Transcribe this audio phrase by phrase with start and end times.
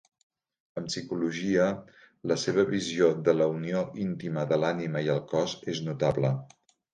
[0.79, 1.67] En psicologia,
[2.31, 6.35] la seva visió de la unió íntima de l'ànima i el cos és notable.